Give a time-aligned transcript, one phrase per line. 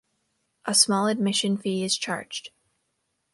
[0.65, 2.49] A small admission fee is charged.